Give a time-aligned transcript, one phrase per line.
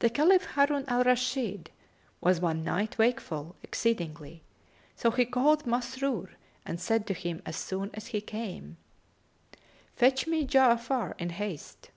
[0.00, 1.70] The Caliph Harun al Rashid
[2.20, 4.42] was one night wakeful exceedingly;
[4.96, 6.30] so he called Masrur
[6.64, 8.76] and said to him as soon as he came,
[9.94, 11.92] "Fetch me Ja'afar in haste."